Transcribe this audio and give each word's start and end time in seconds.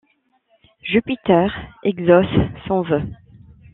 Jupiter 0.81 1.51
exauce 1.83 2.25
son 2.67 2.81
vœu. 2.81 3.03